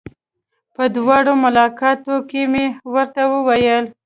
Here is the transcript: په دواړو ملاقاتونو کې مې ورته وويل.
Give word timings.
په 0.75 0.83
دواړو 0.95 1.31
ملاقاتونو 1.43 2.17
کې 2.29 2.41
مې 2.51 2.65
ورته 2.93 3.21
وويل. 3.33 3.85